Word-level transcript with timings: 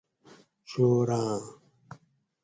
چھوراں 0.67 1.43